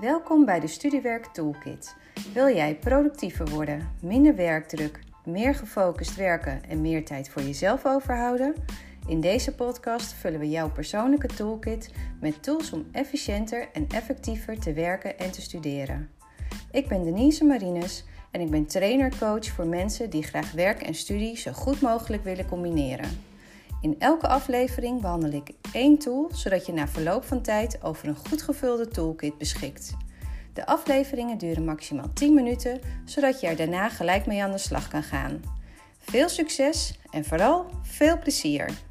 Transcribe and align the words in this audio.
Welkom 0.00 0.44
bij 0.44 0.60
de 0.60 0.66
Studiewerk 0.66 1.26
Toolkit. 1.26 1.96
Wil 2.32 2.54
jij 2.54 2.76
productiever 2.76 3.50
worden, 3.50 3.90
minder 4.02 4.36
werkdruk, 4.36 5.00
meer 5.24 5.54
gefocust 5.54 6.16
werken 6.16 6.64
en 6.68 6.80
meer 6.80 7.04
tijd 7.04 7.28
voor 7.28 7.42
jezelf 7.42 7.86
overhouden? 7.86 8.54
In 9.06 9.20
deze 9.20 9.54
podcast 9.54 10.12
vullen 10.12 10.40
we 10.40 10.48
jouw 10.48 10.70
persoonlijke 10.70 11.26
toolkit 11.26 11.94
met 12.20 12.42
tools 12.42 12.72
om 12.72 12.86
efficiënter 12.92 13.68
en 13.72 13.86
effectiever 13.88 14.60
te 14.60 14.72
werken 14.72 15.18
en 15.18 15.30
te 15.30 15.40
studeren. 15.40 16.10
Ik 16.70 16.88
ben 16.88 17.04
Denise 17.04 17.44
Marines 17.44 18.04
en 18.30 18.40
ik 18.40 18.50
ben 18.50 18.66
trainer-coach 18.66 19.46
voor 19.46 19.66
mensen 19.66 20.10
die 20.10 20.22
graag 20.22 20.52
werk 20.52 20.82
en 20.82 20.94
studie 20.94 21.36
zo 21.36 21.52
goed 21.52 21.80
mogelijk 21.80 22.24
willen 22.24 22.46
combineren. 22.46 23.28
In 23.80 23.96
elke 23.98 24.28
aflevering 24.28 25.00
behandel 25.00 25.32
ik 25.32 25.50
één 25.72 25.98
tool, 25.98 26.30
zodat 26.32 26.66
je 26.66 26.72
na 26.72 26.88
verloop 26.88 27.24
van 27.24 27.42
tijd 27.42 27.82
over 27.82 28.08
een 28.08 28.16
goed 28.16 28.42
gevulde 28.42 28.88
toolkit 28.88 29.38
beschikt. 29.38 29.96
De 30.52 30.66
afleveringen 30.66 31.38
duren 31.38 31.64
maximaal 31.64 32.12
10 32.12 32.34
minuten, 32.34 32.80
zodat 33.04 33.40
je 33.40 33.46
er 33.46 33.56
daarna 33.56 33.88
gelijk 33.88 34.26
mee 34.26 34.42
aan 34.42 34.50
de 34.50 34.58
slag 34.58 34.88
kan 34.88 35.02
gaan. 35.02 35.40
Veel 35.98 36.28
succes 36.28 36.98
en 37.10 37.24
vooral 37.24 37.66
veel 37.82 38.18
plezier! 38.18 38.89